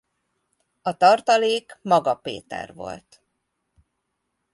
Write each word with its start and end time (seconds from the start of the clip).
A 0.81 0.97
tartalék 0.97 1.79
Maga 1.81 2.15
Péter 2.15 2.73
volt. 2.73 3.21